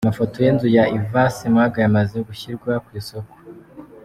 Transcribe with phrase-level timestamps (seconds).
[0.05, 3.33] Amafoto y’inzu ya Ivan Ssemwanga yamaze gushyirwa ku Isoko:.